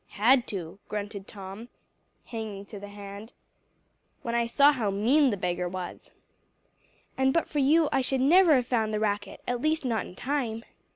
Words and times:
"Had 0.17 0.47
to," 0.47 0.79
grunted 0.87 1.27
Tom, 1.27 1.69
hanging 2.25 2.65
to 2.65 2.79
the 2.79 2.87
hand, 2.87 3.33
"when 4.23 4.33
I 4.33 4.47
saw 4.47 4.71
how 4.71 4.89
mean 4.89 5.29
the 5.29 5.37
beggar 5.37 5.69
was." 5.69 6.09
"And 7.19 7.31
but 7.31 7.47
for 7.47 7.59
you 7.59 7.87
I 7.91 8.01
should 8.01 8.21
never 8.21 8.55
have 8.55 8.65
found 8.65 8.95
the 8.95 8.99
racket, 8.99 9.41
at 9.47 9.61
least 9.61 9.85
not 9.85 10.07
in 10.07 10.15
time." 10.15 10.65